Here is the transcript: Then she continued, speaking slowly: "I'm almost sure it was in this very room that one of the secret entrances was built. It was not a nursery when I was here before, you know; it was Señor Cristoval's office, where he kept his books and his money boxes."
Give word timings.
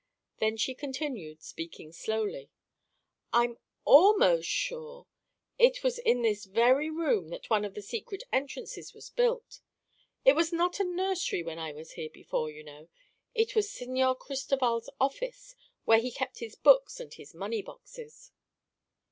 Then 0.39 0.57
she 0.57 0.73
continued, 0.73 1.43
speaking 1.43 1.91
slowly: 1.91 2.49
"I'm 3.31 3.59
almost 3.85 4.49
sure 4.49 5.05
it 5.59 5.83
was 5.83 5.99
in 5.99 6.23
this 6.23 6.45
very 6.45 6.89
room 6.89 7.29
that 7.29 7.51
one 7.51 7.63
of 7.63 7.75
the 7.75 7.83
secret 7.83 8.23
entrances 8.33 8.95
was 8.95 9.11
built. 9.11 9.59
It 10.25 10.33
was 10.33 10.51
not 10.51 10.79
a 10.79 10.83
nursery 10.83 11.43
when 11.43 11.59
I 11.59 11.71
was 11.71 11.91
here 11.91 12.09
before, 12.09 12.49
you 12.49 12.63
know; 12.63 12.89
it 13.35 13.55
was 13.55 13.67
Señor 13.69 14.17
Cristoval's 14.17 14.89
office, 14.99 15.53
where 15.85 15.99
he 15.99 16.09
kept 16.11 16.39
his 16.39 16.55
books 16.55 16.99
and 16.99 17.13
his 17.13 17.35
money 17.35 17.61
boxes." 17.61 18.31